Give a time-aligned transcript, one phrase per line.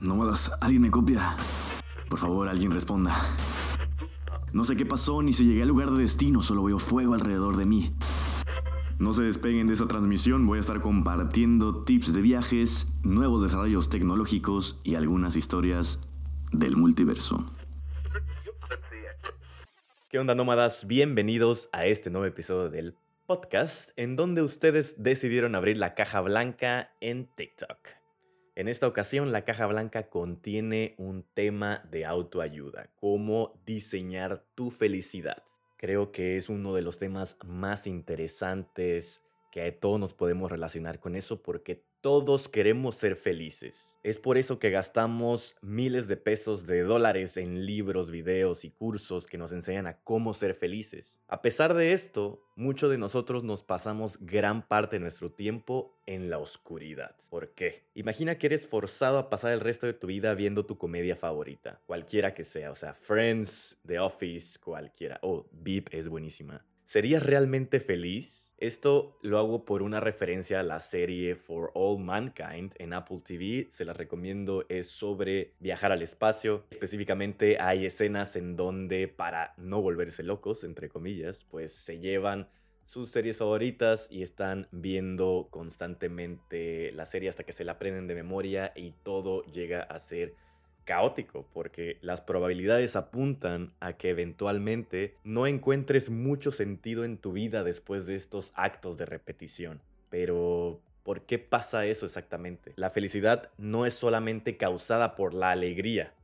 [0.00, 1.36] No modas, alguien me copia.
[2.08, 3.14] Por favor, alguien responda.
[4.52, 7.56] No sé qué pasó ni si llegué al lugar de destino, solo veo fuego alrededor
[7.56, 7.94] de mí.
[8.98, 13.90] No se despeguen de esta transmisión, voy a estar compartiendo tips de viajes, nuevos desarrollos
[13.90, 16.00] tecnológicos y algunas historias
[16.50, 17.48] del multiverso.
[20.10, 20.84] ¿Qué onda nómadas?
[20.88, 22.96] Bienvenidos a este nuevo episodio del
[23.26, 27.78] podcast en donde ustedes decidieron abrir la caja blanca en TikTok.
[28.56, 35.44] En esta ocasión la caja blanca contiene un tema de autoayuda, cómo diseñar tu felicidad.
[35.78, 39.22] Creo que es uno de los temas más interesantes
[39.80, 43.98] todos nos podemos relacionar con eso porque todos queremos ser felices.
[44.04, 49.26] Es por eso que gastamos miles de pesos de dólares en libros, videos y cursos
[49.26, 51.18] que nos enseñan a cómo ser felices.
[51.26, 56.30] A pesar de esto, muchos de nosotros nos pasamos gran parte de nuestro tiempo en
[56.30, 57.16] la oscuridad.
[57.28, 57.84] ¿Por qué?
[57.94, 61.80] Imagina que eres forzado a pasar el resto de tu vida viendo tu comedia favorita,
[61.86, 65.18] cualquiera que sea, o sea, Friends, The Office, cualquiera.
[65.22, 66.64] Oh, Beep es buenísima.
[66.88, 68.50] ¿Serías realmente feliz?
[68.56, 73.68] Esto lo hago por una referencia a la serie For All Mankind en Apple TV.
[73.72, 76.64] Se la recomiendo, es sobre viajar al espacio.
[76.70, 82.48] Específicamente hay escenas en donde para no volverse locos, entre comillas, pues se llevan
[82.86, 88.14] sus series favoritas y están viendo constantemente la serie hasta que se la aprenden de
[88.14, 90.32] memoria y todo llega a ser
[90.88, 97.62] caótico porque las probabilidades apuntan a que eventualmente no encuentres mucho sentido en tu vida
[97.62, 99.82] después de estos actos de repetición.
[100.08, 102.72] Pero, ¿por qué pasa eso exactamente?
[102.76, 106.14] La felicidad no es solamente causada por la alegría,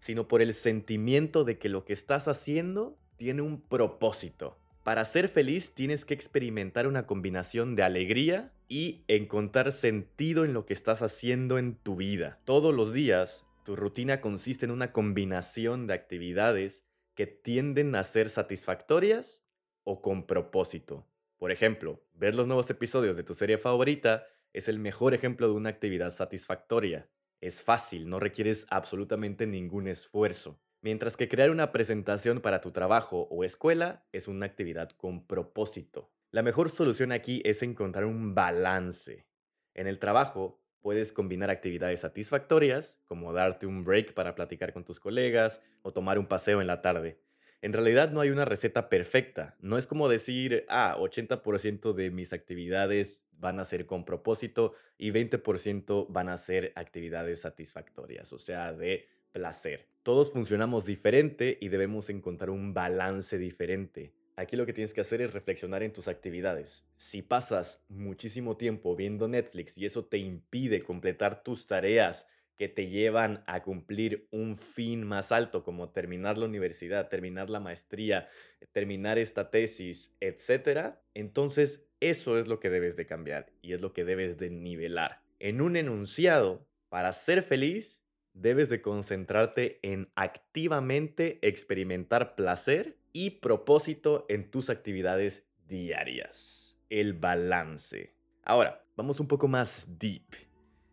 [0.00, 4.56] sino por el sentimiento de que lo que estás haciendo tiene un propósito.
[4.82, 10.66] Para ser feliz tienes que experimentar una combinación de alegría y encontrar sentido en lo
[10.66, 12.40] que estás haciendo en tu vida.
[12.44, 18.28] Todos los días tu rutina consiste en una combinación de actividades que tienden a ser
[18.28, 19.44] satisfactorias
[19.84, 21.06] o con propósito.
[21.38, 25.54] Por ejemplo, ver los nuevos episodios de tu serie favorita es el mejor ejemplo de
[25.54, 27.08] una actividad satisfactoria.
[27.40, 30.60] Es fácil, no requieres absolutamente ningún esfuerzo.
[30.80, 36.10] Mientras que crear una presentación para tu trabajo o escuela es una actividad con propósito.
[36.32, 39.28] La mejor solución aquí es encontrar un balance.
[39.74, 44.98] En el trabajo, Puedes combinar actividades satisfactorias, como darte un break para platicar con tus
[44.98, 47.18] colegas o tomar un paseo en la tarde.
[47.62, 49.56] En realidad no hay una receta perfecta.
[49.60, 55.10] No es como decir, ah, 80% de mis actividades van a ser con propósito y
[55.10, 59.88] 20% van a ser actividades satisfactorias, o sea, de placer.
[60.02, 64.14] Todos funcionamos diferente y debemos encontrar un balance diferente.
[64.40, 66.86] Aquí lo que tienes que hacer es reflexionar en tus actividades.
[66.96, 72.88] Si pasas muchísimo tiempo viendo Netflix y eso te impide completar tus tareas que te
[72.88, 78.28] llevan a cumplir un fin más alto, como terminar la universidad, terminar la maestría,
[78.72, 83.92] terminar esta tesis, etc., entonces eso es lo que debes de cambiar y es lo
[83.92, 85.20] que debes de nivelar.
[85.38, 88.02] En un enunciado, para ser feliz,
[88.32, 96.78] debes de concentrarte en activamente experimentar placer y propósito en tus actividades diarias.
[96.88, 98.14] El balance.
[98.44, 100.24] Ahora, vamos un poco más deep.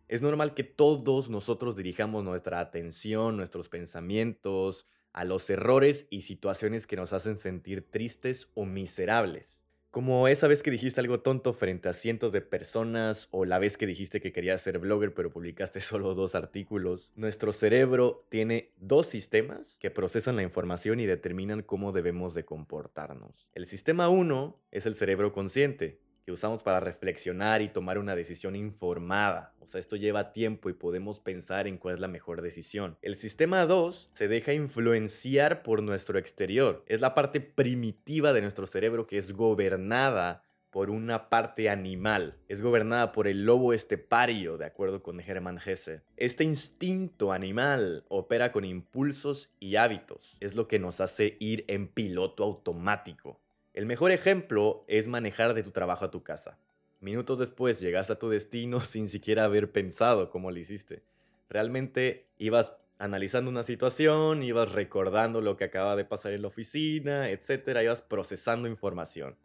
[0.07, 6.87] Es normal que todos nosotros dirijamos nuestra atención, nuestros pensamientos a los errores y situaciones
[6.87, 9.66] que nos hacen sentir tristes o miserables.
[9.89, 13.77] Como esa vez que dijiste algo tonto frente a cientos de personas o la vez
[13.77, 19.07] que dijiste que querías ser blogger pero publicaste solo dos artículos, nuestro cerebro tiene dos
[19.07, 23.47] sistemas que procesan la información y determinan cómo debemos de comportarnos.
[23.53, 28.57] El sistema 1 es el cerebro consciente, que usamos para reflexionar y tomar una decisión
[28.57, 29.53] informada.
[29.61, 32.97] O sea, esto lleva tiempo y podemos pensar en cuál es la mejor decisión.
[33.01, 36.83] El sistema 2 se deja influenciar por nuestro exterior.
[36.85, 42.35] Es la parte primitiva de nuestro cerebro que es gobernada por una parte animal.
[42.49, 46.01] Es gobernada por el lobo estepario, de acuerdo con Hermann Hesse.
[46.17, 50.35] Este instinto animal opera con impulsos y hábitos.
[50.41, 53.39] Es lo que nos hace ir en piloto automático.
[53.77, 56.57] El mejor ejemplo es manejar de tu trabajo a tu casa.
[56.99, 61.03] Minutos después llegaste a tu destino sin siquiera haber pensado cómo lo hiciste.
[61.47, 67.29] Realmente ibas analizando una situación, ibas recordando lo que acaba de pasar en la oficina,
[67.29, 67.77] etc.
[67.83, 69.35] Ibas procesando información.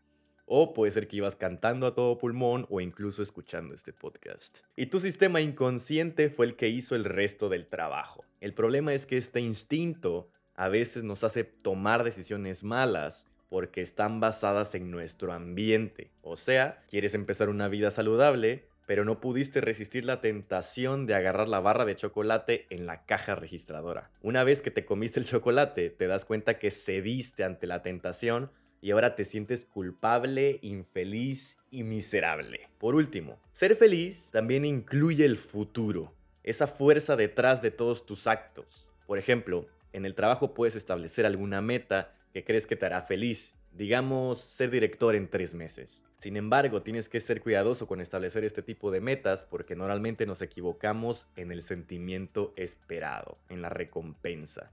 [0.46, 4.60] O puede ser que ibas cantando a todo pulmón o incluso escuchando este podcast.
[4.76, 8.24] Y tu sistema inconsciente fue el que hizo el resto del trabajo.
[8.40, 14.18] El problema es que este instinto a veces nos hace tomar decisiones malas porque están
[14.18, 16.10] basadas en nuestro ambiente.
[16.22, 21.48] O sea, quieres empezar una vida saludable, pero no pudiste resistir la tentación de agarrar
[21.48, 24.10] la barra de chocolate en la caja registradora.
[24.22, 28.50] Una vez que te comiste el chocolate, te das cuenta que cediste ante la tentación
[28.80, 32.70] y ahora te sientes culpable, infeliz y miserable.
[32.78, 38.88] Por último, ser feliz también incluye el futuro, esa fuerza detrás de todos tus actos.
[39.06, 43.54] Por ejemplo, en el trabajo puedes establecer alguna meta que crees que te hará feliz,
[43.72, 46.04] digamos ser director en tres meses.
[46.20, 50.40] Sin embargo, tienes que ser cuidadoso con establecer este tipo de metas porque normalmente nos
[50.40, 54.70] equivocamos en el sentimiento esperado, en la recompensa.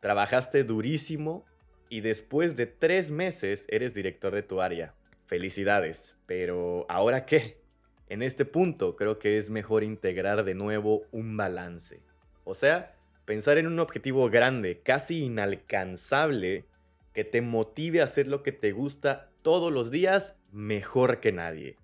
[0.00, 1.44] Trabajaste durísimo
[1.88, 4.94] y después de tres meses eres director de tu área.
[5.26, 7.62] Felicidades, pero ¿ahora qué?
[8.08, 12.00] En este punto creo que es mejor integrar de nuevo un balance.
[12.44, 12.94] O sea,
[13.24, 16.64] pensar en un objetivo grande, casi inalcanzable,
[17.12, 21.76] que te motive a hacer lo que te gusta todos los días mejor que nadie.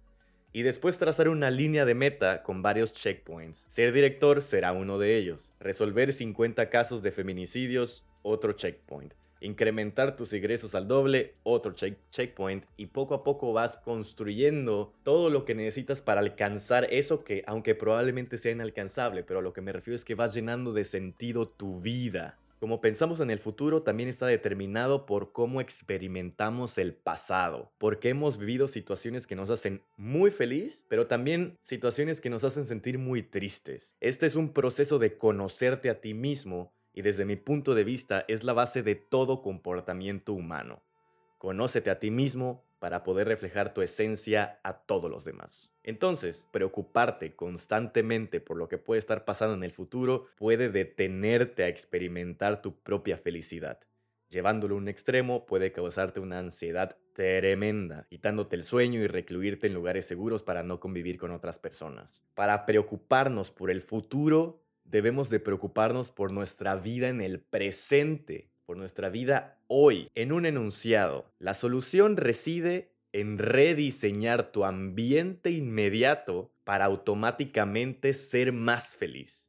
[0.53, 3.65] Y después trazar una línea de meta con varios checkpoints.
[3.69, 5.51] Ser director será uno de ellos.
[5.61, 12.87] Resolver 50 casos de feminicidios, otro checkpoint incrementar tus ingresos al doble, otro checkpoint, y
[12.87, 18.39] poco a poco vas construyendo todo lo que necesitas para alcanzar eso que, aunque probablemente
[18.39, 21.81] sea inalcanzable, pero a lo que me refiero es que vas llenando de sentido tu
[21.81, 22.39] vida.
[22.59, 28.37] Como pensamos en el futuro, también está determinado por cómo experimentamos el pasado, porque hemos
[28.37, 33.23] vivido situaciones que nos hacen muy feliz, pero también situaciones que nos hacen sentir muy
[33.23, 33.97] tristes.
[34.01, 38.25] Este es un proceso de conocerte a ti mismo y desde mi punto de vista
[38.27, 40.83] es la base de todo comportamiento humano.
[41.39, 45.73] Conócete a ti mismo para poder reflejar tu esencia a todos los demás.
[45.83, 51.69] Entonces, preocuparte constantemente por lo que puede estar pasando en el futuro puede detenerte a
[51.69, 53.81] experimentar tu propia felicidad.
[54.29, 59.75] Llevándolo a un extremo puede causarte una ansiedad tremenda, quitándote el sueño y recluirte en
[59.75, 62.23] lugares seguros para no convivir con otras personas.
[62.35, 68.77] Para preocuparnos por el futuro, debemos de preocuparnos por nuestra vida en el presente, por
[68.77, 70.11] nuestra vida hoy.
[70.15, 78.95] En un enunciado, la solución reside en rediseñar tu ambiente inmediato para automáticamente ser más
[78.95, 79.49] feliz.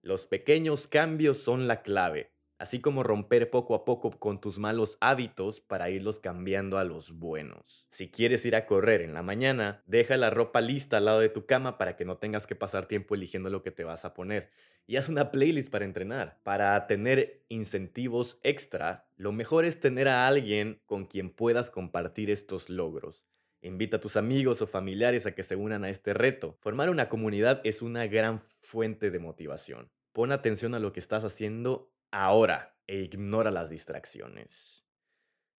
[0.00, 4.96] Los pequeños cambios son la clave así como romper poco a poco con tus malos
[5.00, 7.86] hábitos para irlos cambiando a los buenos.
[7.90, 11.28] Si quieres ir a correr en la mañana, deja la ropa lista al lado de
[11.28, 14.14] tu cama para que no tengas que pasar tiempo eligiendo lo que te vas a
[14.14, 14.50] poner.
[14.86, 16.38] Y haz una playlist para entrenar.
[16.42, 22.68] Para tener incentivos extra, lo mejor es tener a alguien con quien puedas compartir estos
[22.68, 23.24] logros.
[23.62, 26.58] Invita a tus amigos o familiares a que se unan a este reto.
[26.60, 29.90] Formar una comunidad es una gran fuente de motivación.
[30.12, 34.86] Pon atención a lo que estás haciendo ahora e ignora las distracciones.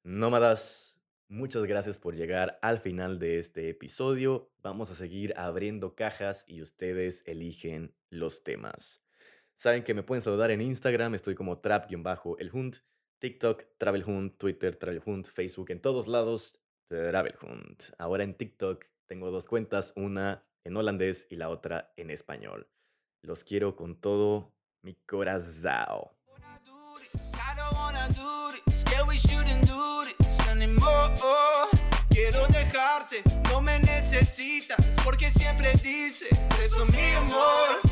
[0.03, 0.97] Nómadas,
[1.27, 4.53] muchas gracias por llegar al final de este episodio.
[4.63, 9.03] Vamos a seguir abriendo cajas y ustedes eligen los temas.
[9.57, 12.77] Saben que me pueden saludar en Instagram, estoy como trap-elhunt,
[13.19, 17.83] TikTok, TravelHunt, Twitter, TravelHunt, Facebook, en todos lados, TravelHunt.
[17.97, 22.69] Ahora en TikTok tengo dos cuentas, una en holandés y la otra en español.
[23.21, 26.15] Los quiero con todo mi corazón.
[32.09, 36.29] Quiero dejarte, no me necesitas, porque siempre dices,
[36.63, 37.84] eso mi amor.